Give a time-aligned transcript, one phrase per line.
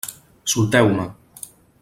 [0.51, 1.05] Solteu-me!